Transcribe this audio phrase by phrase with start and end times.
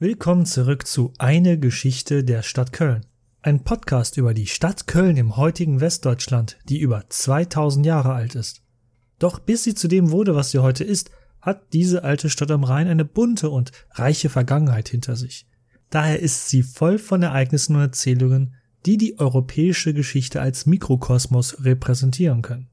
[0.00, 3.04] Willkommen zurück zu Eine Geschichte der Stadt Köln.
[3.42, 8.62] Ein Podcast über die Stadt Köln im heutigen Westdeutschland, die über 2000 Jahre alt ist.
[9.18, 12.62] Doch bis sie zu dem wurde, was sie heute ist, hat diese alte Stadt am
[12.62, 15.48] Rhein eine bunte und reiche Vergangenheit hinter sich.
[15.90, 18.54] Daher ist sie voll von Ereignissen und Erzählungen,
[18.86, 22.68] die die europäische Geschichte als Mikrokosmos repräsentieren können.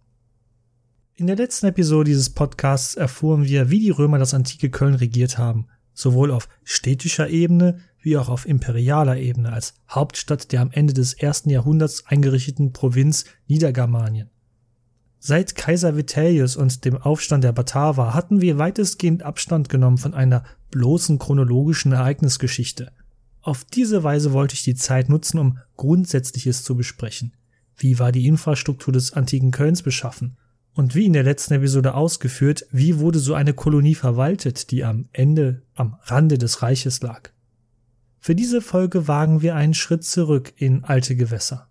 [1.16, 5.40] In der letzten Episode dieses Podcasts erfuhren wir, wie die Römer das antike Köln regiert
[5.40, 5.66] haben,
[5.96, 11.14] sowohl auf städtischer Ebene wie auch auf imperialer Ebene als Hauptstadt der am Ende des
[11.14, 14.30] ersten Jahrhunderts eingerichteten Provinz Niedergermanien.
[15.18, 20.44] Seit Kaiser Vitellius und dem Aufstand der Bataver hatten wir weitestgehend Abstand genommen von einer
[20.70, 22.92] bloßen chronologischen Ereignisgeschichte.
[23.42, 27.34] Auf diese Weise wollte ich die Zeit nutzen, um Grundsätzliches zu besprechen.
[27.76, 30.38] Wie war die Infrastruktur des antiken Kölns beschaffen?
[30.76, 35.08] Und wie in der letzten Episode ausgeführt, wie wurde so eine Kolonie verwaltet, die am
[35.14, 37.30] Ende, am Rande des Reiches lag?
[38.20, 41.70] Für diese Folge wagen wir einen Schritt zurück in alte Gewässer.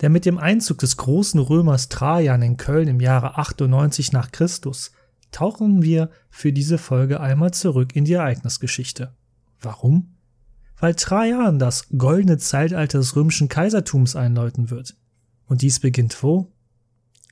[0.00, 4.92] Denn mit dem Einzug des großen Römers Trajan in Köln im Jahre 98 nach Christus
[5.30, 9.12] tauchen wir für diese Folge einmal zurück in die Ereignisgeschichte.
[9.60, 10.14] Warum?
[10.78, 14.96] Weil Trajan das goldene Zeitalter des römischen Kaisertums einläuten wird.
[15.46, 16.50] Und dies beginnt wo?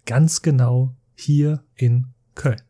[0.05, 2.63] Ganz genau hier in Köln.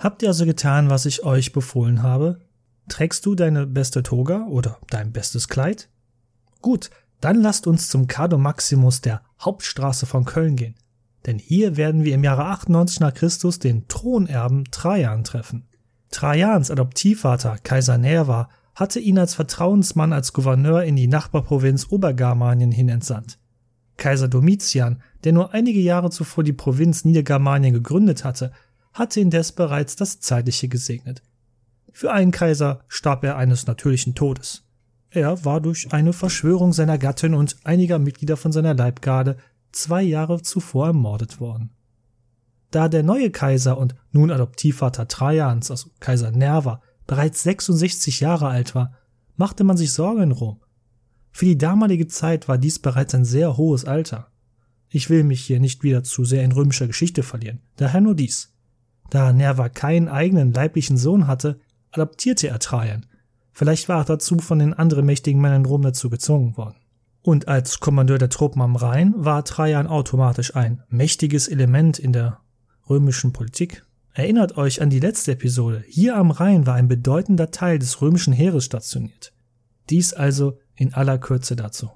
[0.00, 2.40] Habt ihr also getan, was ich euch befohlen habe?
[2.88, 5.88] Trägst du deine beste Toga oder dein bestes Kleid?
[6.60, 10.74] Gut, dann lasst uns zum Cardo Maximus der Hauptstraße von Köln gehen.
[11.24, 15.66] Denn hier werden wir im Jahre 98 nach Christus den Thronerben Trajan treffen.
[16.10, 22.88] Trajans Adoptivvater Kaiser Nerva hatte ihn als Vertrauensmann als Gouverneur in die Nachbarprovinz Obergermanien hin
[22.88, 23.38] entsandt.
[23.96, 28.52] Kaiser Domitian, der nur einige Jahre zuvor die Provinz Niedergermanien gegründet hatte,
[28.92, 31.22] hatte indes bereits das Zeitliche gesegnet.
[31.92, 34.64] Für einen Kaiser starb er eines natürlichen Todes.
[35.10, 39.36] Er war durch eine Verschwörung seiner Gattin und einiger Mitglieder von seiner Leibgarde
[39.70, 41.70] zwei Jahre zuvor ermordet worden.
[42.72, 48.74] Da der neue Kaiser und nun Adoptivvater Trajans, also Kaiser Nerva, bereits 66 Jahre alt
[48.74, 48.92] war,
[49.36, 50.60] machte man sich Sorgen in Rom.
[51.32, 54.28] Für die damalige Zeit war dies bereits ein sehr hohes Alter.
[54.88, 58.52] Ich will mich hier nicht wieder zu sehr in römischer Geschichte verlieren, daher nur dies.
[59.10, 61.58] Da Nerva keinen eigenen leiblichen Sohn hatte,
[61.90, 63.06] adoptierte er Trajan.
[63.52, 66.76] Vielleicht war er dazu von den anderen mächtigen Männern in Rom dazu gezwungen worden.
[67.22, 72.40] Und als Kommandeur der Truppen am Rhein war Trajan automatisch ein mächtiges Element in der
[72.88, 73.84] römischen Politik.
[74.16, 75.82] Erinnert euch an die letzte Episode.
[75.88, 79.32] Hier am Rhein war ein bedeutender Teil des römischen Heeres stationiert.
[79.90, 81.90] Dies also in aller Kürze dazu.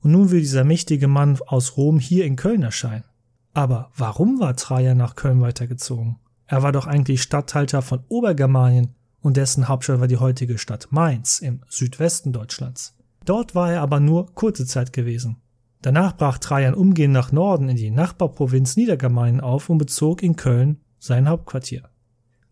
[0.00, 3.04] Und nun will dieser mächtige Mann aus Rom hier in Köln erscheinen.
[3.52, 6.16] Aber warum war Trajan nach Köln weitergezogen?
[6.46, 11.40] Er war doch eigentlich Statthalter von Obergermanien und dessen Hauptstadt war die heutige Stadt Mainz
[11.40, 12.96] im Südwesten Deutschlands.
[13.26, 15.36] Dort war er aber nur kurze Zeit gewesen.
[15.82, 20.80] Danach brach Trajan umgehend nach Norden in die Nachbarprovinz Niedergermanien auf und bezog in Köln
[20.98, 21.88] sein Hauptquartier.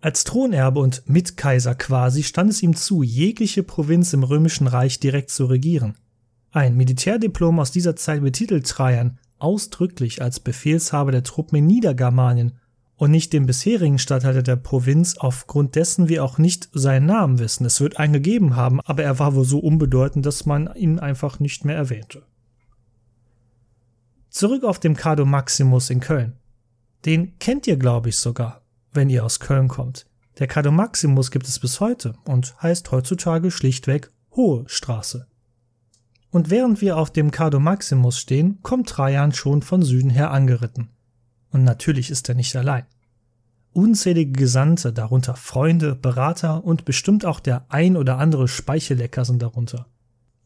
[0.00, 5.30] Als Thronerbe und Mitkaiser quasi stand es ihm zu, jegliche Provinz im römischen Reich direkt
[5.30, 5.94] zu regieren.
[6.52, 12.52] Ein Militärdiplom aus dieser Zeit betitelt Trajan ausdrücklich als Befehlshaber der Truppen in Niedergermanien
[12.96, 17.64] und nicht dem bisherigen Statthalter der Provinz, aufgrund dessen wir auch nicht seinen Namen wissen.
[17.64, 21.40] Es wird einen gegeben haben, aber er war wohl so unbedeutend, dass man ihn einfach
[21.40, 22.22] nicht mehr erwähnte.
[24.30, 26.34] Zurück auf dem Cardo Maximus in Köln.
[27.04, 30.06] Den kennt ihr, glaube ich, sogar, wenn ihr aus Köln kommt.
[30.38, 35.26] Der Cardo Maximus gibt es bis heute und heißt heutzutage schlichtweg Hohe Straße.
[36.30, 40.88] Und während wir auf dem Cardo Maximus stehen, kommt Trajan schon von Süden her angeritten.
[41.52, 42.84] Und natürlich ist er nicht allein.
[43.72, 49.86] Unzählige Gesandte, darunter Freunde, Berater und bestimmt auch der ein oder andere Speichellecker sind darunter.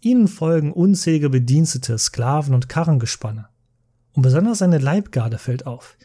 [0.01, 3.49] Ihnen folgen unzählige Bedienstete, Sklaven und Karrengespanne.
[4.13, 5.97] Und besonders seine Leibgarde fällt auf.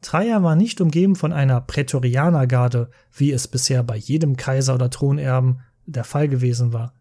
[0.00, 5.60] Trajan war nicht umgeben von einer Prätorianergarde, wie es bisher bei jedem Kaiser oder Thronerben
[5.86, 6.94] der Fall gewesen war.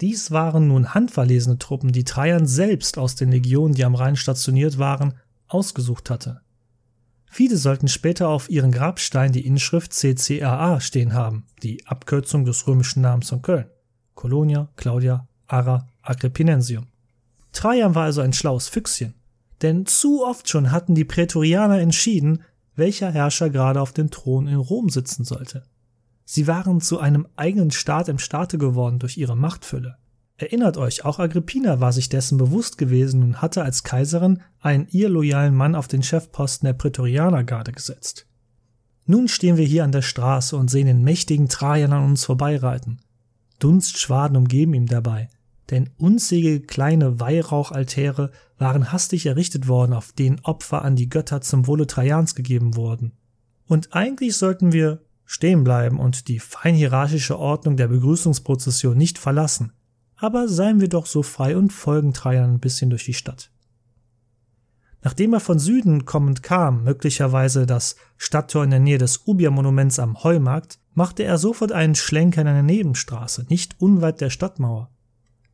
[0.00, 4.78] Dies waren nun handverlesene Truppen, die Trajan selbst aus den Legionen, die am Rhein stationiert
[4.78, 5.14] waren,
[5.48, 6.42] ausgesucht hatte.
[7.30, 13.02] Viele sollten später auf ihren Grabstein die Inschrift CCRA stehen haben, die Abkürzung des römischen
[13.02, 13.66] Namens von Köln.
[14.14, 16.86] Colonia, Claudia, Ara, Agrippinensium.
[17.52, 19.14] Trajan war also ein schlaues Füchschen.
[19.62, 22.42] Denn zu oft schon hatten die Prätorianer entschieden,
[22.74, 25.64] welcher Herrscher gerade auf dem Thron in Rom sitzen sollte.
[26.24, 29.96] Sie waren zu einem eigenen Staat im Staate geworden durch ihre Machtfülle.
[30.38, 35.08] Erinnert euch, auch Agrippina war sich dessen bewusst gewesen und hatte als Kaiserin einen ihr
[35.08, 38.26] loyalen Mann auf den Chefposten der Prätorianergarde gesetzt.
[39.06, 43.00] Nun stehen wir hier an der Straße und sehen den mächtigen Trajan an uns vorbeireiten.
[43.60, 45.28] Dunstschwaden umgeben ihm dabei,
[45.70, 51.66] denn unzählige kleine Weihrauchaltäre waren hastig errichtet worden, auf denen Opfer an die Götter zum
[51.66, 53.12] Wohle Trajans gegeben wurden.
[53.66, 59.72] Und eigentlich sollten wir stehen bleiben und die fein hierarchische Ordnung der Begrüßungsprozession nicht verlassen.
[60.16, 63.50] Aber seien wir doch so frei und folgen Trajan ein bisschen durch die Stadt.
[65.02, 70.22] Nachdem er von Süden kommend kam, möglicherweise das Stadttor in der Nähe des Ubia-Monuments am
[70.24, 74.90] Heumarkt, machte er sofort einen Schlenker in eine Nebenstraße, nicht unweit der Stadtmauer.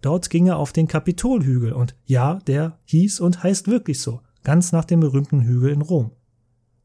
[0.02, 4.72] Dort ging er auf den Kapitolhügel und ja, der hieß und heißt wirklich so, ganz
[4.72, 6.10] nach dem berühmten Hügel in Rom.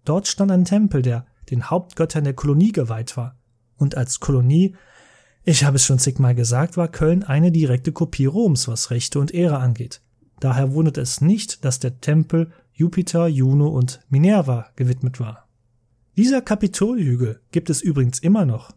[0.05, 3.35] Dort stand ein Tempel, der den Hauptgöttern der Kolonie geweiht war.
[3.75, 4.75] Und als Kolonie,
[5.43, 9.33] ich habe es schon zigmal gesagt, war Köln eine direkte Kopie Roms, was Rechte und
[9.33, 10.01] Ehre angeht.
[10.39, 15.47] Daher wundert es nicht, dass der Tempel Jupiter, Juno und Minerva gewidmet war.
[16.15, 18.71] Dieser Kapitolhügel gibt es übrigens immer noch.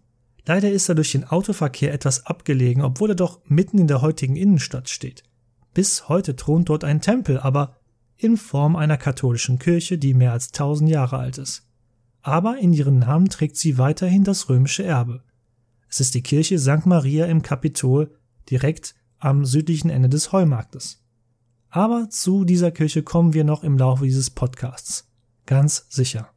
[0.51, 4.35] Leider ist er durch den Autoverkehr etwas abgelegen, obwohl er doch mitten in der heutigen
[4.35, 5.23] Innenstadt steht.
[5.75, 7.77] Bis heute thront dort ein Tempel, aber
[8.17, 11.69] in Form einer katholischen Kirche, die mehr als tausend Jahre alt ist.
[12.23, 15.23] Aber in ihren Namen trägt sie weiterhin das römische Erbe.
[15.89, 16.85] Es ist die Kirche St.
[16.85, 18.13] Maria im Kapitol,
[18.51, 21.05] direkt am südlichen Ende des Heumarktes.
[21.69, 25.09] Aber zu dieser Kirche kommen wir noch im Laufe dieses Podcasts.
[25.47, 26.29] Ganz sicher.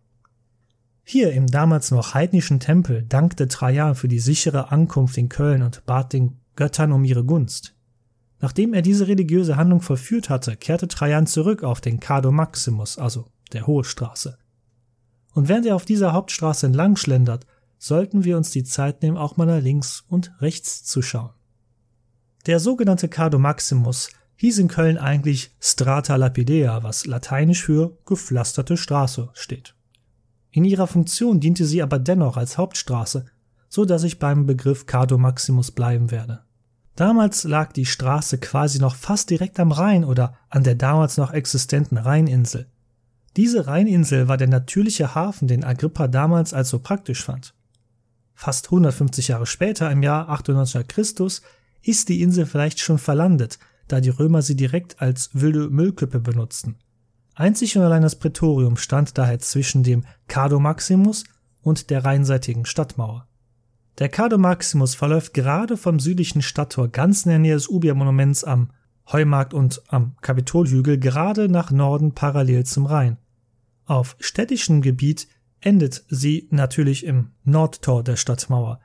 [1.03, 5.85] Hier im damals noch heidnischen Tempel dankte Trajan für die sichere Ankunft in Köln und
[5.85, 7.75] bat den Göttern um ihre Gunst.
[8.39, 13.27] Nachdem er diese religiöse Handlung vollführt hatte, kehrte Trajan zurück auf den Cardo Maximus, also
[13.51, 14.37] der Hohe Straße.
[15.33, 17.45] Und während er auf dieser Hauptstraße entlang schlendert,
[17.77, 21.31] sollten wir uns die Zeit nehmen, auch mal nach links und rechts zu schauen.
[22.45, 29.29] Der sogenannte Cardo Maximus hieß in Köln eigentlich Strata Lapidea, was lateinisch für gepflasterte Straße
[29.33, 29.75] steht.
[30.55, 33.25] In ihrer Funktion diente sie aber dennoch als Hauptstraße,
[33.69, 36.43] so dass ich beim Begriff Cardo Maximus bleiben werde.
[36.95, 41.33] Damals lag die Straße quasi noch fast direkt am Rhein oder an der damals noch
[41.33, 42.67] existenten Rheininsel.
[43.35, 47.55] Diese Rheininsel war der natürliche Hafen, den Agrippa damals als so praktisch fand.
[48.35, 51.41] Fast 150 Jahre später, im Jahr 98 Christus,
[51.81, 53.57] ist die Insel vielleicht schon verlandet,
[53.87, 56.75] da die Römer sie direkt als wilde Müllkippe benutzten.
[57.35, 61.23] Einzig und allein das Prätorium stand daher zwischen dem Cardo Maximus
[61.61, 63.27] und der rheinseitigen Stadtmauer.
[63.99, 68.69] Der Cardo Maximus verläuft gerade vom südlichen Stadttor ganz in der Nähe des Ubia-Monuments am
[69.11, 73.17] Heumarkt und am Kapitolhügel gerade nach Norden parallel zum Rhein.
[73.85, 75.27] Auf städtischem Gebiet
[75.59, 78.79] endet sie natürlich im Nordtor der Stadtmauer.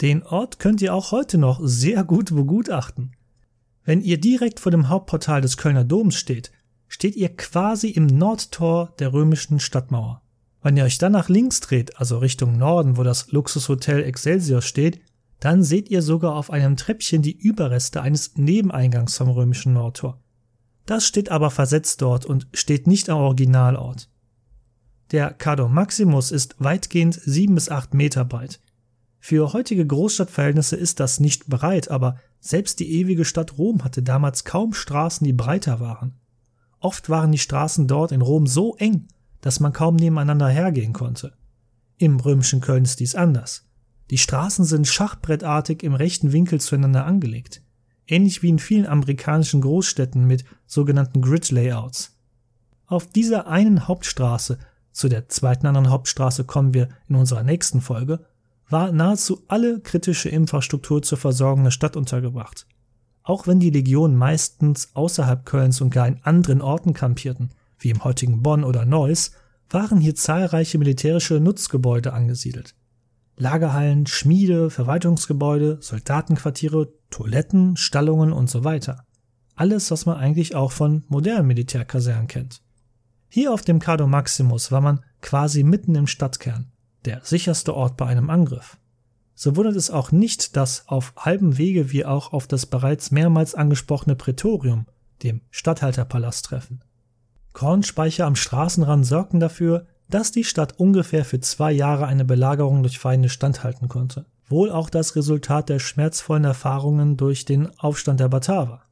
[0.00, 3.12] Den Ort könnt ihr auch heute noch sehr gut begutachten.
[3.84, 6.52] Wenn ihr direkt vor dem Hauptportal des Kölner Doms steht,
[6.92, 10.20] steht ihr quasi im Nordtor der römischen Stadtmauer.
[10.62, 15.00] Wenn ihr euch dann nach links dreht, also Richtung Norden, wo das Luxushotel Excelsior steht,
[15.40, 20.20] dann seht ihr sogar auf einem Treppchen die Überreste eines Nebeneingangs vom römischen Nordtor.
[20.84, 24.10] Das steht aber versetzt dort und steht nicht am Originalort.
[25.12, 28.60] Der Cardo Maximus ist weitgehend sieben bis acht Meter breit.
[29.18, 34.44] Für heutige Großstadtverhältnisse ist das nicht breit, aber selbst die ewige Stadt Rom hatte damals
[34.44, 36.18] kaum Straßen, die breiter waren.
[36.82, 39.06] Oft waren die Straßen dort in Rom so eng,
[39.40, 41.32] dass man kaum nebeneinander hergehen konnte.
[41.96, 43.64] Im römischen Köln ist dies anders.
[44.10, 47.62] Die Straßen sind schachbrettartig im rechten Winkel zueinander angelegt,
[48.08, 52.18] ähnlich wie in vielen amerikanischen Großstädten mit sogenannten Grid-Layouts.
[52.86, 54.58] Auf dieser einen Hauptstraße,
[54.90, 58.26] zu der zweiten anderen Hauptstraße kommen wir in unserer nächsten Folge,
[58.68, 62.66] war nahezu alle kritische Infrastruktur zur Versorgung der Stadt untergebracht.
[63.22, 68.04] Auch wenn die Legionen meistens außerhalb Kölns und gar in anderen Orten kampierten, wie im
[68.04, 69.32] heutigen Bonn oder Neuss,
[69.70, 72.74] waren hier zahlreiche militärische Nutzgebäude angesiedelt.
[73.36, 79.04] Lagerhallen, Schmiede, Verwaltungsgebäude, Soldatenquartiere, Toiletten, Stallungen und so weiter.
[79.54, 82.62] Alles, was man eigentlich auch von modernen Militärkasernen kennt.
[83.28, 86.72] Hier auf dem Cardo Maximus war man quasi mitten im Stadtkern
[87.04, 88.78] der sicherste Ort bei einem Angriff.
[89.34, 93.54] So wundert es auch nicht, dass auf halbem Wege wir auch auf das bereits mehrmals
[93.54, 94.86] angesprochene Prätorium,
[95.22, 96.82] dem Statthalterpalast, treffen.
[97.52, 102.98] Kornspeicher am Straßenrand sorgten dafür, dass die Stadt ungefähr für zwei Jahre eine Belagerung durch
[102.98, 104.26] Feinde standhalten konnte.
[104.48, 108.82] Wohl auch das Resultat der schmerzvollen Erfahrungen durch den Aufstand der Bataver.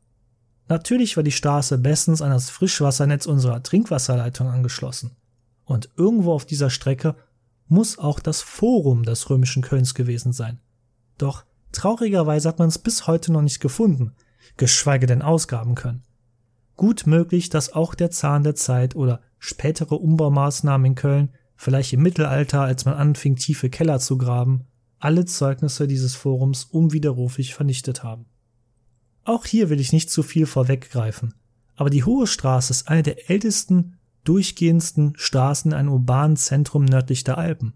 [0.69, 5.11] Natürlich war die Straße bestens an das Frischwassernetz unserer Trinkwasserleitung angeschlossen.
[5.65, 7.17] Und irgendwo auf dieser Strecke
[7.71, 10.59] muss auch das Forum des römischen Kölns gewesen sein.
[11.19, 14.13] Doch traurigerweise hat man es bis heute noch nicht gefunden,
[14.57, 16.03] geschweige denn ausgraben können.
[16.77, 22.03] Gut möglich, dass auch der Zahn der Zeit oder spätere Umbaumaßnahmen in Köln, vielleicht im
[22.03, 24.67] Mittelalter, als man anfing, tiefe Keller zu graben,
[24.99, 28.27] alle Zeugnisse dieses Forums unwiderruflich vernichtet haben.
[29.23, 31.35] Auch hier will ich nicht zu viel vorweggreifen,
[31.77, 37.25] aber die Hohe Straße ist eine der ältesten, durchgehendsten Straßen in einem urbanen Zentrum nördlich
[37.25, 37.75] der Alpen.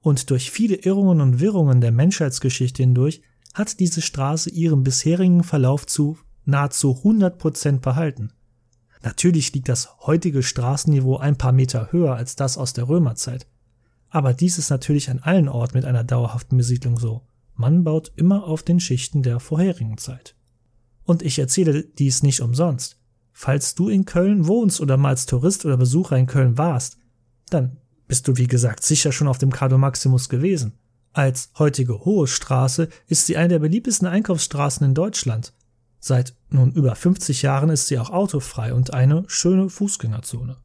[0.00, 3.22] Und durch viele Irrungen und Wirrungen der Menschheitsgeschichte hindurch
[3.54, 8.32] hat diese Straße ihren bisherigen Verlauf zu nahezu 100 Prozent behalten.
[9.02, 13.46] Natürlich liegt das heutige Straßenniveau ein paar Meter höher als das aus der Römerzeit.
[14.10, 17.22] Aber dies ist natürlich an allen Orten mit einer dauerhaften Besiedlung so.
[17.54, 20.34] Man baut immer auf den Schichten der vorherigen Zeit.
[21.04, 22.97] Und ich erzähle dies nicht umsonst.
[23.40, 26.98] Falls du in Köln wohnst oder mal als Tourist oder Besucher in Köln warst,
[27.50, 27.76] dann
[28.08, 30.72] bist du wie gesagt sicher schon auf dem Cardo Maximus gewesen.
[31.12, 35.52] Als heutige Hohe Straße ist sie eine der beliebtesten Einkaufsstraßen in Deutschland
[36.00, 40.56] Seit nun über 50 Jahren ist sie auch autofrei und eine schöne Fußgängerzone.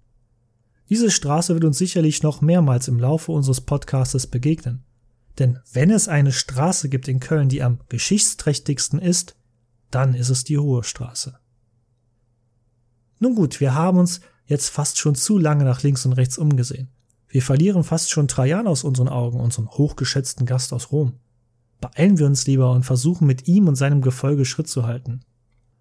[0.89, 4.83] Diese Straße wird uns sicherlich noch mehrmals im Laufe unseres Podcastes begegnen.
[5.39, 9.35] Denn wenn es eine Straße gibt in Köln, die am geschichtsträchtigsten ist,
[9.89, 11.39] dann ist es die Hohe Straße.
[13.23, 16.89] Nun gut, wir haben uns jetzt fast schon zu lange nach links und rechts umgesehen.
[17.29, 21.13] Wir verlieren fast schon Trajan aus unseren Augen, unseren hochgeschätzten Gast aus Rom.
[21.79, 25.21] Beeilen wir uns lieber und versuchen mit ihm und seinem Gefolge Schritt zu halten.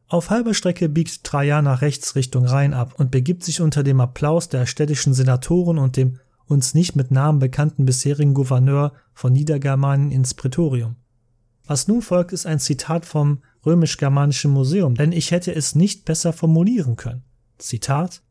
[0.06, 4.00] Auf halber Strecke biegt Trajan nach rechts Richtung Rhein ab und begibt sich unter dem
[4.00, 10.12] Applaus der städtischen Senatoren und dem uns nicht mit Namen bekannten bisherigen Gouverneur von Niedergermanien
[10.12, 10.94] ins Prätorium.
[11.66, 16.32] Was nun folgt, ist ein Zitat vom römisch-germanischen Museum, denn ich hätte es nicht besser
[16.32, 17.24] formulieren können.
[17.62, 18.22] Zitat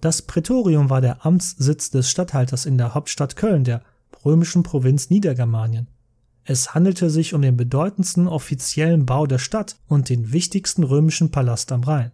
[0.00, 3.82] Das Prätorium war der Amtssitz des Statthalters in der Hauptstadt Köln, der
[4.24, 5.88] römischen Provinz Niedergermanien.
[6.44, 11.72] Es handelte sich um den bedeutendsten offiziellen Bau der Stadt und den wichtigsten römischen Palast
[11.72, 12.12] am Rhein.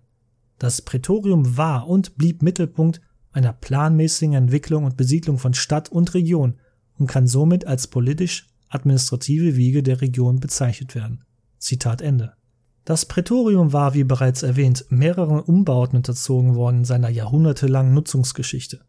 [0.59, 3.01] Das Prätorium war und blieb Mittelpunkt
[3.33, 6.55] einer planmäßigen Entwicklung und Besiedlung von Stadt und Region
[6.99, 11.25] und kann somit als politisch-administrative Wiege der Region bezeichnet werden.
[11.59, 12.35] Zitat Ende.
[12.85, 18.81] Das Prätorium war, wie bereits erwähnt, mehreren Umbauten unterzogen worden in seiner jahrhundertelangen Nutzungsgeschichte.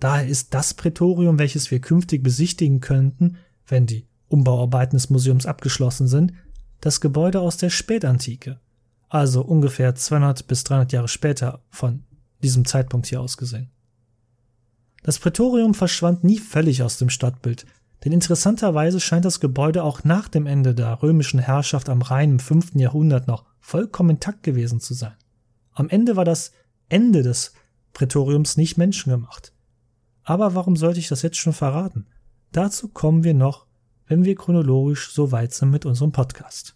[0.00, 6.08] Daher ist das Prätorium, welches wir künftig besichtigen könnten, wenn die Umbauarbeiten des Museums abgeschlossen
[6.08, 6.32] sind,
[6.80, 8.60] das Gebäude aus der Spätantike,
[9.08, 12.04] also ungefähr 200 bis 300 Jahre später von
[12.42, 13.70] diesem Zeitpunkt hier aus gesehen.
[15.02, 17.64] Das Prätorium verschwand nie völlig aus dem Stadtbild,
[18.04, 22.38] denn interessanterweise scheint das Gebäude auch nach dem Ende der römischen Herrschaft am Rhein im
[22.38, 22.74] 5.
[22.74, 25.16] Jahrhundert noch vollkommen intakt gewesen zu sein.
[25.72, 26.52] Am Ende war das
[26.88, 27.52] Ende des
[27.92, 29.52] Prätoriums nicht menschengemacht.
[30.22, 32.06] Aber warum sollte ich das jetzt schon verraten?
[32.52, 33.68] Dazu kommen wir noch
[34.08, 36.74] wenn wir chronologisch so weit sind mit unserem Podcast.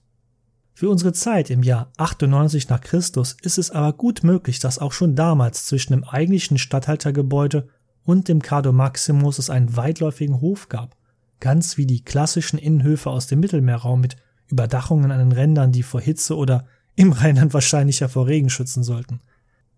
[0.75, 4.93] Für unsere Zeit im Jahr 98 nach Christus ist es aber gut möglich, dass auch
[4.93, 7.69] schon damals zwischen dem eigentlichen Statthaltergebäude
[8.05, 10.97] und dem Cardo Maximus es einen weitläufigen Hof gab,
[11.43, 16.01] ganz wie die klassischen Innenhöfe aus dem Mittelmeerraum mit Überdachungen an den Rändern, die vor
[16.01, 19.21] Hitze oder im Rheinland wahrscheinlicher vor Regen schützen sollten.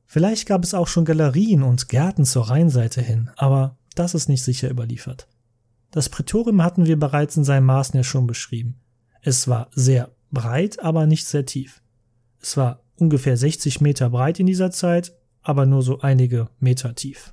[0.05, 4.43] Vielleicht gab es auch schon Galerien und Gärten zur Rheinseite hin, aber das ist nicht
[4.43, 5.27] sicher überliefert.
[5.91, 8.77] Das Prätorium hatten wir bereits in seinen Maßen ja schon beschrieben.
[9.23, 11.81] Es war sehr breit, aber nicht sehr tief.
[12.43, 17.33] Es war ungefähr 60 Meter breit in dieser Zeit, aber nur so einige Meter tief.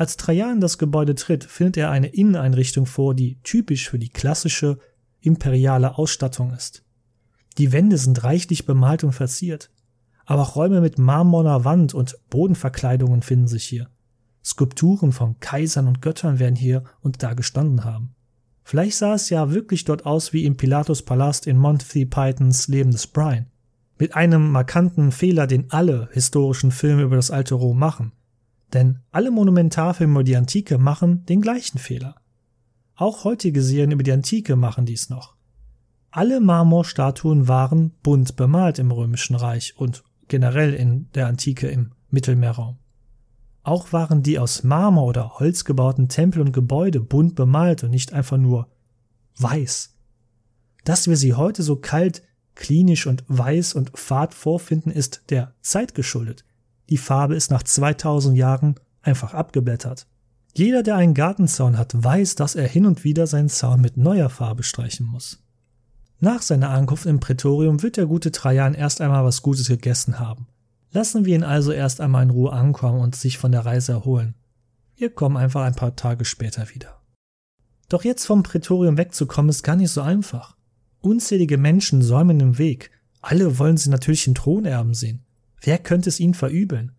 [0.00, 4.78] Als Trajan das Gebäude tritt, findet er eine Inneneinrichtung vor, die typisch für die klassische
[5.20, 6.82] imperiale Ausstattung ist.
[7.58, 9.70] Die Wände sind reichlich bemalt und verziert,
[10.24, 13.90] aber auch Räume mit marmorner Wand und Bodenverkleidungen finden sich hier.
[14.42, 18.14] Skulpturen von Kaisern und Göttern werden hier und da gestanden haben.
[18.64, 22.90] Vielleicht sah es ja wirklich dort aus wie im Pilatus Palast in Monty Pythons Leben
[22.90, 23.50] des Brian.
[23.98, 28.12] Mit einem markanten Fehler, den alle historischen Filme über das alte Rom machen.
[28.72, 32.16] Denn alle Monumentarfilme über die Antike machen den gleichen Fehler.
[32.94, 35.34] Auch heutige Serien über die Antike machen dies noch.
[36.10, 42.78] Alle Marmorstatuen waren bunt bemalt im Römischen Reich und generell in der Antike im Mittelmeerraum.
[43.62, 48.12] Auch waren die aus Marmor oder Holz gebauten Tempel und Gebäude bunt bemalt und nicht
[48.12, 48.68] einfach nur
[49.38, 49.94] weiß.
[50.84, 52.22] Dass wir sie heute so kalt,
[52.54, 56.44] klinisch und weiß und fad vorfinden, ist der Zeit geschuldet.
[56.90, 60.06] Die Farbe ist nach 2000 Jahren einfach abgeblättert.
[60.52, 64.28] Jeder, der einen Gartenzaun hat, weiß, dass er hin und wieder seinen Zaun mit neuer
[64.28, 65.42] Farbe streichen muss.
[66.18, 70.48] Nach seiner Ankunft im Prätorium wird der gute Trajan erst einmal was Gutes gegessen haben.
[70.92, 74.34] Lassen wir ihn also erst einmal in Ruhe ankommen und sich von der Reise erholen.
[74.96, 77.00] Wir kommen einfach ein paar Tage später wieder.
[77.88, 80.56] Doch jetzt vom Prätorium wegzukommen ist gar nicht so einfach.
[81.00, 82.90] Unzählige Menschen säumen im Weg.
[83.22, 85.24] Alle wollen sie natürlich den Thronerben sehen.
[85.60, 86.92] Wer könnte es ihnen verübeln?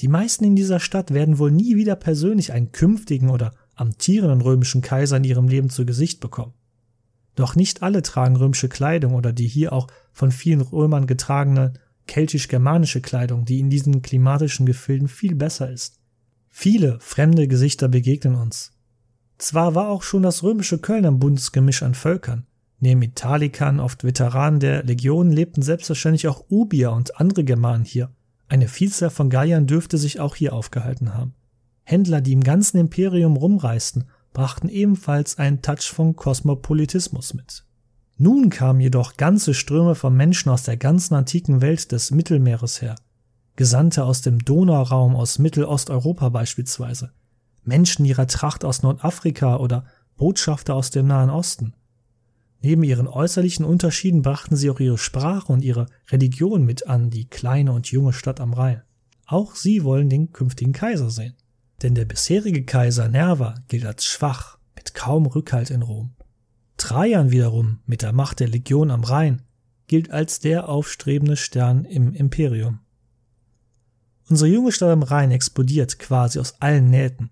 [0.00, 4.82] Die meisten in dieser Stadt werden wohl nie wieder persönlich einen künftigen oder amtierenden römischen
[4.82, 6.54] Kaiser in ihrem Leben zu Gesicht bekommen.
[7.34, 11.72] Doch nicht alle tragen römische Kleidung oder die hier auch von vielen Römern getragene
[12.06, 15.98] keltisch-germanische Kleidung, die in diesen klimatischen Gefilden viel besser ist.
[16.50, 18.72] Viele fremde Gesichter begegnen uns.
[19.38, 22.46] Zwar war auch schon das römische Köln ein buntes Gemisch an Völkern.
[22.82, 28.10] Neben Italikern, oft Veteranen der Legionen, lebten selbstverständlich auch Ubier und andere Germanen hier.
[28.48, 31.32] Eine Vielzahl von Galliern dürfte sich auch hier aufgehalten haben.
[31.84, 37.64] Händler, die im ganzen Imperium rumreisten, brachten ebenfalls einen Touch von Kosmopolitismus mit.
[38.18, 42.96] Nun kamen jedoch ganze Ströme von Menschen aus der ganzen antiken Welt des Mittelmeeres her.
[43.54, 47.12] Gesandte aus dem Donauraum aus Mittelosteuropa beispielsweise,
[47.62, 49.84] Menschen ihrer Tracht aus Nordafrika oder
[50.16, 51.74] Botschafter aus dem Nahen Osten.
[52.62, 57.28] Neben ihren äußerlichen Unterschieden brachten sie auch ihre Sprache und ihre Religion mit an die
[57.28, 58.82] kleine und junge Stadt am Rhein.
[59.26, 61.34] Auch sie wollen den künftigen Kaiser sehen.
[61.82, 66.12] Denn der bisherige Kaiser Nerva gilt als schwach, mit kaum Rückhalt in Rom.
[66.76, 69.42] Trajan wiederum, mit der Macht der Legion am Rhein,
[69.88, 72.78] gilt als der aufstrebende Stern im Imperium.
[74.28, 77.30] Unsere junge Stadt am Rhein explodiert quasi aus allen Nähten.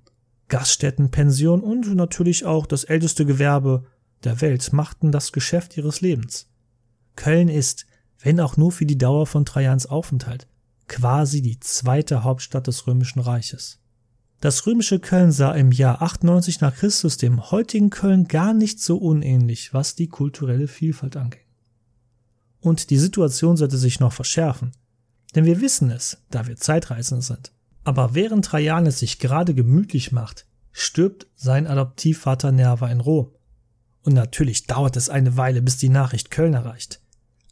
[0.49, 3.87] Gaststätten, Pension und natürlich auch das älteste Gewerbe
[4.25, 6.49] der Welt machten das Geschäft ihres Lebens.
[7.17, 7.87] Köln ist,
[8.19, 10.47] wenn auch nur für die Dauer von Trajans Aufenthalt,
[10.89, 13.79] quasi die zweite Hauptstadt des römischen Reiches.
[14.41, 18.97] Das römische Köln sah im Jahr 98 nach Christus dem heutigen Köln gar nicht so
[18.97, 21.43] unähnlich, was die kulturelle Vielfalt anging.
[22.61, 24.73] Und die Situation sollte sich noch verschärfen,
[25.35, 27.53] denn wir wissen es, da wir Zeitreisende sind.
[27.85, 33.33] Aber während Trajan es sich gerade gemütlich macht, stirbt sein Adoptivvater Nerva in Rom.
[34.02, 37.00] Und natürlich dauert es eine Weile, bis die Nachricht Köln erreicht.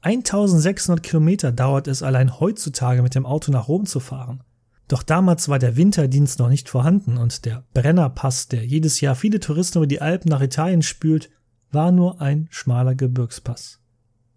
[0.01, 4.43] 1600 Kilometer dauert es allein heutzutage mit dem Auto nach Rom zu fahren.
[4.87, 9.39] Doch damals war der Winterdienst noch nicht vorhanden und der Brennerpass, der jedes Jahr viele
[9.39, 11.29] Touristen über die Alpen nach Italien spült,
[11.71, 13.81] war nur ein schmaler Gebirgspass.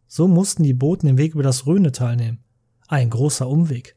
[0.08, 2.44] So mussten die Boten den Weg über das Rhönetal nehmen.
[2.90, 3.96] Ein großer Umweg.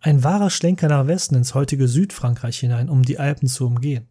[0.00, 4.06] Ein wahrer Schlenker nach Westen ins heutige Südfrankreich hinein, um die Alpen zu umgehen.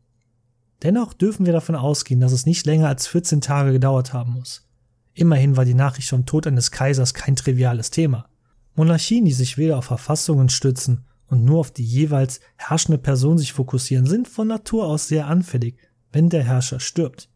[0.83, 4.67] Dennoch dürfen wir davon ausgehen, dass es nicht länger als 14 Tage gedauert haben muss.
[5.13, 8.27] Immerhin war die Nachricht vom Tod eines Kaisers kein triviales Thema.
[8.75, 13.53] Monarchien, die sich weder auf Verfassungen stützen und nur auf die jeweils herrschende Person sich
[13.53, 15.77] fokussieren, sind von Natur aus sehr anfällig,
[16.11, 17.29] wenn der Herrscher stirbt.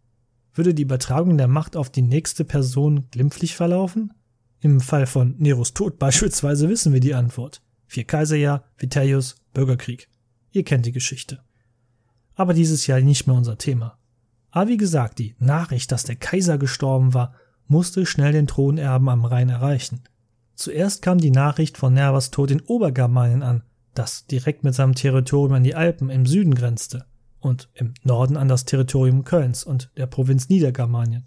[0.53, 4.13] Würde die Übertragung der Macht auf die nächste Person glimpflich verlaufen?
[4.59, 7.61] Im Fall von Neros Tod beispielsweise wissen wir die Antwort.
[7.87, 10.09] Vier Kaiserjahr, Vitellius, Bürgerkrieg.
[10.51, 11.39] Ihr kennt die Geschichte.
[12.39, 13.97] Aber dieses Jahr nicht mehr unser Thema.
[14.51, 17.33] Aber wie gesagt, die Nachricht, dass der Kaiser gestorben war,
[17.67, 20.03] musste schnell den Thronerben am Rhein erreichen.
[20.55, 25.51] Zuerst kam die Nachricht von Nervas Tod in Obergermanien an, das direkt mit seinem Territorium
[25.51, 27.05] an die Alpen im Süden grenzte
[27.41, 31.25] und im Norden an das Territorium Kölns und der Provinz Niedergermanien.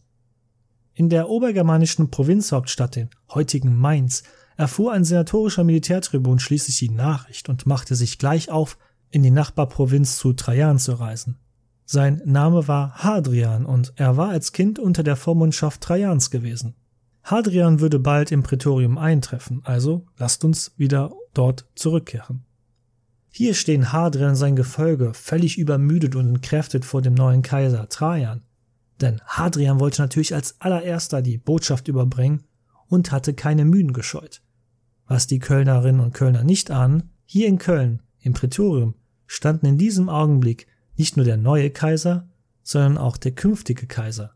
[0.95, 4.23] In der obergermanischen Provinzhauptstadt, dem heutigen Mainz,
[4.57, 8.79] erfuhr ein senatorischer Militärtribun schließlich die Nachricht und machte sich gleich auf,
[9.13, 11.39] in die Nachbarprovinz zu Trajan zu reisen.
[11.85, 16.75] Sein Name war Hadrian und er war als Kind unter der Vormundschaft Trajans gewesen.
[17.23, 22.45] Hadrian würde bald im Prätorium eintreffen, also lasst uns wieder dort zurückkehren.
[23.31, 28.43] Hier stehen Hadrian und sein Gefolge völlig übermüdet und entkräftet vor dem neuen Kaiser Trajan.
[29.01, 32.45] Denn Hadrian wollte natürlich als allererster die Botschaft überbringen
[32.89, 34.43] und hatte keine Mühen gescheut.
[35.07, 38.95] Was die Kölnerinnen und Kölner nicht ahnen, hier in Köln, im Prätorium,
[39.33, 40.67] standen in diesem Augenblick
[40.97, 42.29] nicht nur der neue Kaiser,
[42.63, 44.35] sondern auch der künftige Kaiser.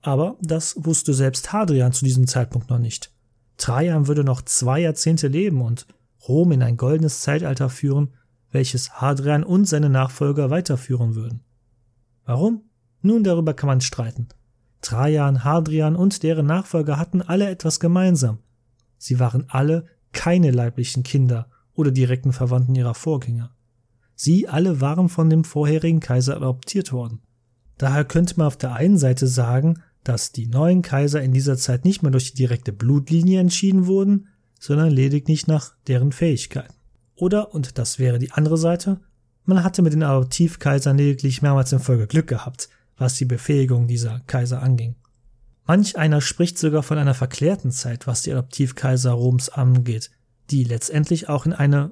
[0.00, 3.12] Aber das wusste selbst Hadrian zu diesem Zeitpunkt noch nicht.
[3.56, 5.86] Trajan würde noch zwei Jahrzehnte leben und
[6.26, 8.14] Rom in ein goldenes Zeitalter führen,
[8.50, 11.40] welches Hadrian und seine Nachfolger weiterführen würden.
[12.24, 12.62] Warum?
[13.00, 14.28] Nun darüber kann man streiten.
[14.80, 18.38] Trajan, Hadrian und deren Nachfolger hatten alle etwas gemeinsam.
[18.98, 23.54] Sie waren alle keine leiblichen Kinder oder direkten Verwandten ihrer Vorgänger.
[24.24, 27.22] Sie alle waren von dem vorherigen Kaiser adoptiert worden.
[27.76, 31.84] Daher könnte man auf der einen Seite sagen, dass die neuen Kaiser in dieser Zeit
[31.84, 34.28] nicht mehr durch die direkte Blutlinie entschieden wurden,
[34.60, 36.76] sondern lediglich nach deren Fähigkeiten.
[37.16, 39.00] Oder, und das wäre die andere Seite,
[39.44, 44.20] man hatte mit den Adoptivkaisern lediglich mehrmals in Folge Glück gehabt, was die Befähigung dieser
[44.28, 44.94] Kaiser anging.
[45.66, 50.12] Manch einer spricht sogar von einer verklärten Zeit, was die Adoptivkaiser Roms angeht,
[50.52, 51.90] die letztendlich auch in eine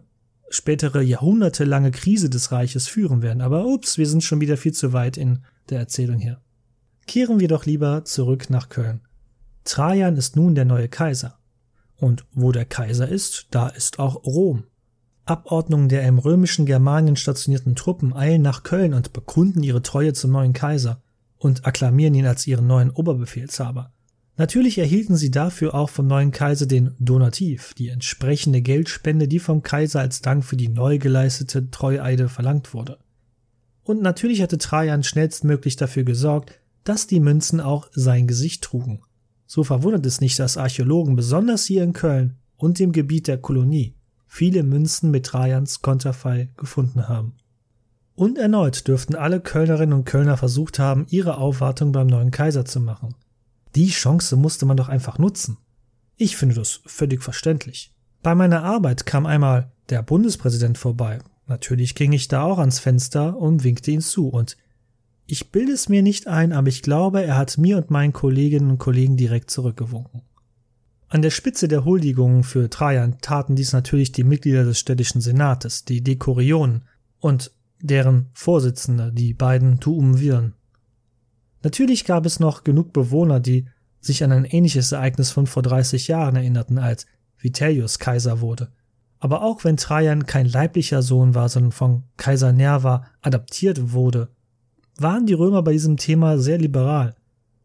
[0.50, 3.40] spätere jahrhundertelange Krise des Reiches führen werden.
[3.40, 6.40] Aber ups, wir sind schon wieder viel zu weit in der Erzählung hier.
[7.06, 9.00] Kehren wir doch lieber zurück nach Köln.
[9.64, 11.38] Trajan ist nun der neue Kaiser.
[11.96, 14.64] Und wo der Kaiser ist, da ist auch Rom.
[15.26, 20.32] Abordnungen der im römischen Germanien stationierten Truppen eilen nach Köln und bekunden ihre Treue zum
[20.32, 21.02] neuen Kaiser
[21.38, 23.92] und akklamieren ihn als ihren neuen Oberbefehlshaber.
[24.40, 29.62] Natürlich erhielten sie dafür auch vom neuen Kaiser den Donativ, die entsprechende Geldspende, die vom
[29.62, 32.96] Kaiser als Dank für die neu geleistete Treueide verlangt wurde.
[33.82, 39.02] Und natürlich hatte Trajan schnellstmöglich dafür gesorgt, dass die Münzen auch sein Gesicht trugen.
[39.46, 43.94] So verwundert es nicht, dass Archäologen besonders hier in Köln und dem Gebiet der Kolonie
[44.26, 47.34] viele Münzen mit Trajans Konterfei gefunden haben.
[48.14, 52.80] Und erneut dürften alle Kölnerinnen und Kölner versucht haben, ihre Aufwartung beim neuen Kaiser zu
[52.80, 53.14] machen.
[53.74, 55.58] Die Chance musste man doch einfach nutzen.
[56.16, 57.94] Ich finde das völlig verständlich.
[58.22, 61.20] Bei meiner Arbeit kam einmal der Bundespräsident vorbei.
[61.46, 64.56] Natürlich ging ich da auch ans Fenster und winkte ihn zu und
[65.26, 68.70] ich bilde es mir nicht ein, aber ich glaube, er hat mir und meinen Kolleginnen
[68.70, 70.22] und Kollegen direkt zurückgewunken.
[71.08, 75.84] An der Spitze der Huldigungen für Trajan taten dies natürlich die Mitglieder des städtischen Senates,
[75.84, 76.84] die Dekorionen
[77.18, 80.54] und deren Vorsitzende, die beiden Tuumviren.
[81.62, 83.66] Natürlich gab es noch genug Bewohner, die
[84.00, 87.06] sich an ein ähnliches Ereignis von vor 30 Jahren erinnerten, als
[87.38, 88.70] Vitellius Kaiser wurde.
[89.18, 94.28] Aber auch wenn Trajan kein leiblicher Sohn war, sondern von Kaiser Nerva adaptiert wurde,
[94.96, 97.14] waren die Römer bei diesem Thema sehr liberal.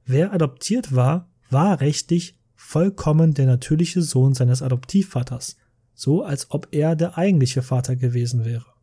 [0.06, 5.56] Wer adoptiert war, war rechtlich vollkommen der natürliche Sohn seines Adoptivvaters,
[5.94, 8.75] so als ob er der eigentliche Vater gewesen wäre.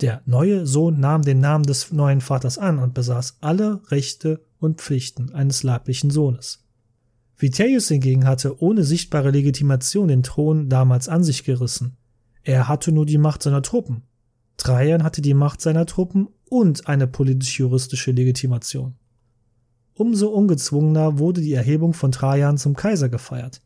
[0.00, 4.80] Der neue Sohn nahm den Namen des neuen Vaters an und besaß alle Rechte und
[4.80, 6.64] Pflichten eines leiblichen Sohnes.
[7.36, 11.96] Vitellius hingegen hatte ohne sichtbare Legitimation den Thron damals an sich gerissen.
[12.42, 14.02] Er hatte nur die Macht seiner Truppen.
[14.56, 18.94] Trajan hatte die Macht seiner Truppen und eine politisch-juristische Legitimation.
[19.94, 23.62] Umso ungezwungener wurde die Erhebung von Trajan zum Kaiser gefeiert.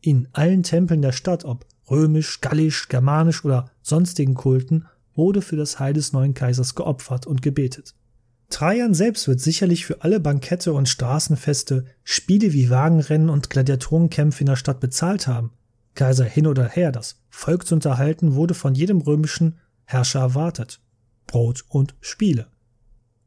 [0.00, 5.78] In allen Tempeln der Stadt, ob römisch, gallisch, germanisch oder sonstigen Kulten, wurde für das
[5.78, 7.94] Heil des neuen Kaisers geopfert und gebetet.
[8.50, 14.46] Trajan selbst wird sicherlich für alle Bankette und Straßenfeste, Spiele wie Wagenrennen und Gladiatorenkämpfe in
[14.46, 15.52] der Stadt bezahlt haben.
[15.94, 20.80] Kaiser hin oder her, das Volk zu unterhalten, wurde von jedem römischen Herrscher erwartet.
[21.26, 22.48] Brot und Spiele.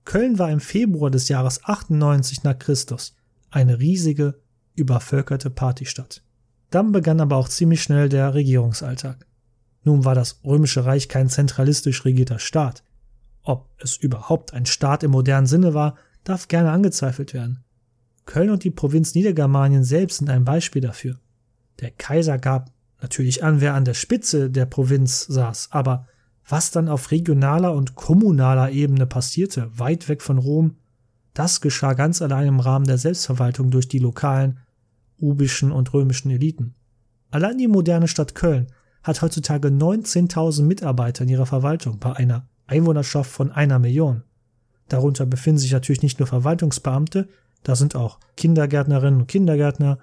[0.04, 3.16] Köln war im Februar des Jahres 98 nach Christus
[3.50, 4.42] eine riesige,
[4.76, 6.24] übervölkerte Partystadt.
[6.70, 9.26] Dann begann aber auch ziemlich schnell der Regierungsalltag.
[9.84, 12.84] Nun war das Römische Reich kein zentralistisch regierter Staat.
[13.44, 17.64] Ob es überhaupt ein Staat im modernen Sinne war, darf gerne angezweifelt werden.
[18.26, 21.20] Köln und die Provinz Niedergermanien selbst sind ein Beispiel dafür.
[21.82, 26.08] Der Kaiser gab natürlich an, wer an der Spitze der Provinz saß, aber
[26.48, 30.78] was dann auf regionaler und kommunaler Ebene passierte, weit weg von Rom,
[31.34, 34.60] das geschah ganz allein im Rahmen der Selbstverwaltung durch die lokalen,
[35.20, 36.76] ubischen und römischen Eliten.
[37.32, 38.68] Allein die moderne Stadt Köln
[39.04, 44.24] hat heutzutage 19.000 Mitarbeiter in ihrer Verwaltung bei einer Einwohnerschaft von einer Million.
[44.88, 47.28] Darunter befinden sich natürlich nicht nur Verwaltungsbeamte,
[47.64, 50.00] da sind auch Kindergärtnerinnen und Kindergärtner,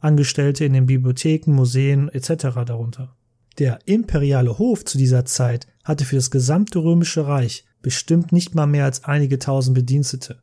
[0.00, 2.64] Angestellte in den Bibliotheken, Museen etc.
[2.64, 3.14] darunter.
[3.58, 8.66] Der imperiale Hof zu dieser Zeit hatte für das gesamte römische Reich bestimmt nicht mal
[8.66, 10.40] mehr als einige tausend Bedienstete.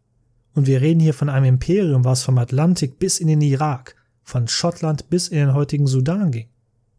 [0.53, 4.47] Und wir reden hier von einem Imperium, was vom Atlantik bis in den Irak, von
[4.47, 6.47] Schottland bis in den heutigen Sudan ging.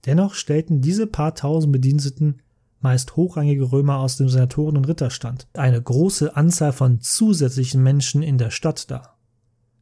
[0.07, 2.41] Dennoch stellten diese paar tausend Bediensteten,
[2.81, 8.39] meist hochrangige Römer aus dem Senatoren- und Ritterstand, eine große Anzahl von zusätzlichen Menschen in
[8.39, 9.19] der Stadt dar.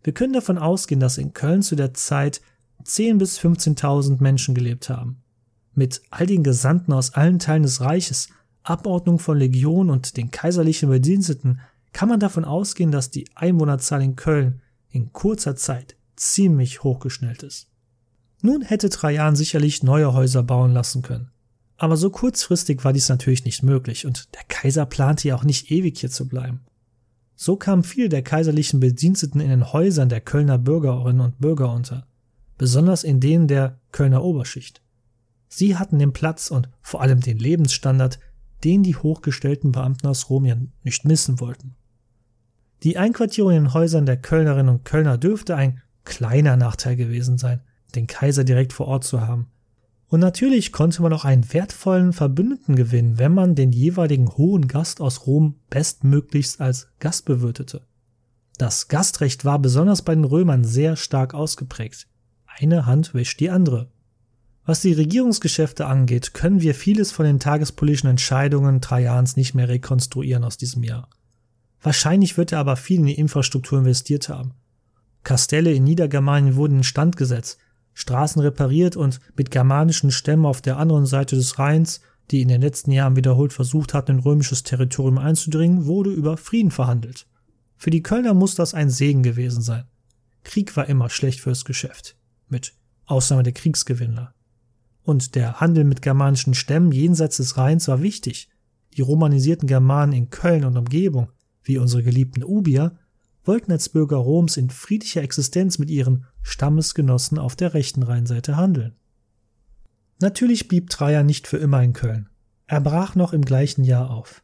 [0.02, 2.40] Wir können davon ausgehen, dass in Köln zu der Zeit
[2.85, 5.22] 10 bis 15.000 Menschen gelebt haben.
[5.74, 8.29] Mit all den Gesandten aus allen Teilen des Reiches,
[8.62, 11.61] Abordnung von Legionen und den kaiserlichen Bediensteten
[11.92, 17.68] kann man davon ausgehen, dass die Einwohnerzahl in Köln in kurzer Zeit ziemlich hochgeschnellt ist.
[18.42, 21.31] Nun hätte Trajan sicherlich neue Häuser bauen lassen können.
[21.79, 25.70] Aber so kurzfristig war dies natürlich nicht möglich und der Kaiser plante ja auch nicht
[25.70, 26.61] ewig hier zu bleiben.
[27.35, 32.07] So kamen viele der kaiserlichen Bediensteten in den Häusern der Kölner Bürgerinnen und Bürger unter,
[32.57, 34.81] besonders in denen der Kölner Oberschicht.
[35.49, 38.18] Sie hatten den Platz und vor allem den Lebensstandard,
[38.64, 41.77] den die hochgestellten Beamten aus Rom ja nicht missen wollten.
[42.83, 47.61] Die Einquartierung in den Häusern der Kölnerinnen und Kölner dürfte ein kleiner Nachteil gewesen sein,
[47.96, 49.48] den Kaiser direkt vor Ort zu haben.
[50.09, 55.00] Und natürlich konnte man auch einen wertvollen Verbündeten gewinnen, wenn man den jeweiligen hohen Gast
[55.00, 57.82] aus Rom bestmöglichst als Gast bewirtete.
[58.56, 62.06] Das Gastrecht war besonders bei den Römern sehr stark ausgeprägt.
[62.46, 63.90] Eine Hand wäscht die andere.
[64.64, 70.42] Was die Regierungsgeschäfte angeht, können wir vieles von den tagespolitischen Entscheidungen Trajans nicht mehr rekonstruieren
[70.42, 71.09] aus diesem Jahr.
[71.82, 74.54] Wahrscheinlich wird er aber viel in die Infrastruktur investiert haben.
[75.22, 77.59] Kastelle in Niedergermanien wurden instand gesetzt,
[77.98, 82.61] Straßen repariert und mit germanischen Stämmen auf der anderen Seite des Rheins, die in den
[82.61, 87.26] letzten Jahren wiederholt versucht hatten, in römisches Territorium einzudringen, wurde über Frieden verhandelt.
[87.78, 89.85] Für die Kölner muss das ein Segen gewesen sein.
[90.44, 92.18] Krieg war immer schlecht fürs Geschäft.
[92.48, 92.74] Mit
[93.06, 94.35] Ausnahme der Kriegsgewinner.
[95.02, 98.50] Und der Handel mit germanischen Stämmen jenseits des Rheins war wichtig.
[98.94, 101.30] Die romanisierten Germanen in Köln und Umgebung,
[101.62, 102.98] wie unsere geliebten Ubier,
[103.46, 108.94] wollten als Bürger Roms in friedlicher Existenz mit ihren Stammesgenossen auf der rechten Rheinseite handeln.
[110.20, 112.28] Natürlich blieb Trajan nicht für immer in Köln.
[112.66, 114.42] Er brach noch im gleichen Jahr auf.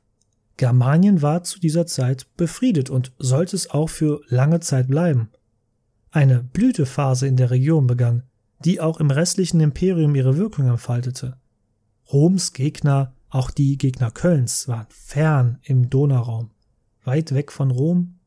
[0.57, 5.31] Germanien war zu dieser Zeit befriedet und sollte es auch für lange Zeit bleiben.
[6.11, 8.25] Eine Blütephase in der Region begann,
[8.65, 11.39] die auch im restlichen Imperium ihre Wirkung entfaltete.
[12.13, 16.51] Roms Gegner, auch die Gegner Kölns, waren fern im Donauraum,
[17.03, 18.19] weit weg von Rom,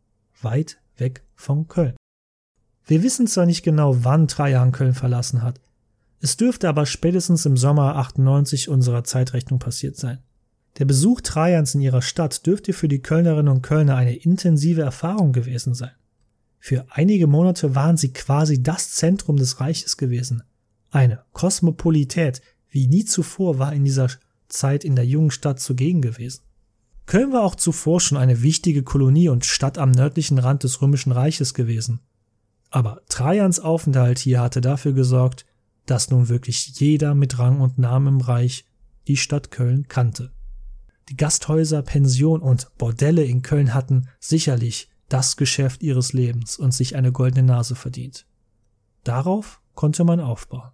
[0.45, 1.97] weit weg von Köln.
[2.85, 5.59] Wir wissen zwar nicht genau, wann Trajan Köln verlassen hat,
[6.21, 10.19] es dürfte aber spätestens im Sommer 98 unserer Zeitrechnung passiert sein.
[10.79, 15.33] Der Besuch Trajans in ihrer Stadt dürfte für die Kölnerinnen und Kölner eine intensive Erfahrung
[15.33, 15.91] gewesen sein.
[16.59, 20.41] Für einige Monate waren sie quasi das Zentrum des Reiches gewesen.
[20.89, 24.09] Eine Kosmopolität wie nie zuvor war in dieser
[24.47, 26.41] Zeit in der jungen Stadt zugegen gewesen.
[27.05, 31.11] Köln war auch zuvor schon eine wichtige Kolonie und Stadt am nördlichen Rand des Römischen
[31.11, 31.99] Reiches gewesen.
[32.71, 35.45] Aber Trajans Aufenthalt hier hatte dafür gesorgt,
[35.85, 38.65] dass nun wirklich jeder mit Rang und Namen im Reich
[39.07, 40.31] die Stadt Köln kannte.
[41.09, 46.95] Die Gasthäuser, Pension und Bordelle in Köln hatten sicherlich das Geschäft ihres Lebens und sich
[46.95, 48.25] eine goldene Nase verdient.
[49.03, 50.71] Darauf konnte man aufbauen.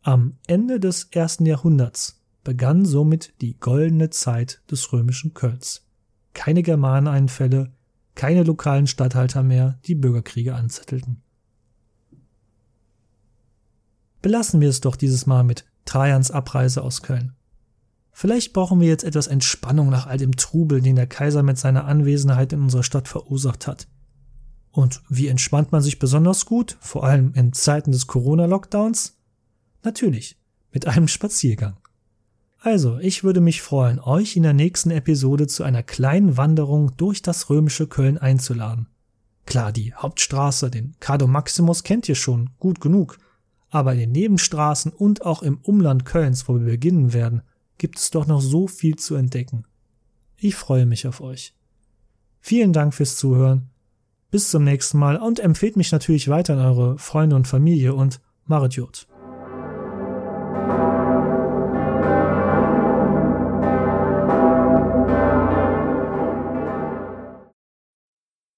[0.00, 2.17] Am Ende des ersten Jahrhunderts
[2.48, 5.86] begann somit die goldene Zeit des römischen Kölns.
[6.32, 7.74] Keine Germaneneinfälle,
[8.14, 11.20] keine lokalen Statthalter mehr, die Bürgerkriege anzettelten.
[14.22, 17.34] Belassen wir es doch dieses Mal mit Trajans Abreise aus Köln.
[18.12, 21.84] Vielleicht brauchen wir jetzt etwas Entspannung nach all dem Trubel, den der Kaiser mit seiner
[21.84, 23.88] Anwesenheit in unserer Stadt verursacht hat.
[24.70, 29.18] Und wie entspannt man sich besonders gut, vor allem in Zeiten des Corona-Lockdowns?
[29.82, 30.40] Natürlich,
[30.72, 31.76] mit einem Spaziergang.
[32.60, 37.22] Also, ich würde mich freuen, euch in der nächsten Episode zu einer kleinen Wanderung durch
[37.22, 38.88] das römische Köln einzuladen.
[39.46, 43.18] Klar, die Hauptstraße, den Cardo Maximus kennt ihr schon gut genug,
[43.70, 47.42] aber in den Nebenstraßen und auch im Umland Kölns, wo wir beginnen werden,
[47.78, 49.64] gibt es doch noch so viel zu entdecken.
[50.36, 51.54] Ich freue mich auf euch.
[52.40, 53.70] Vielen Dank fürs Zuhören.
[54.30, 58.20] Bis zum nächsten Mal und empfehlt mich natürlich weiter an eure Freunde und Familie und
[58.44, 59.06] Marit Jod.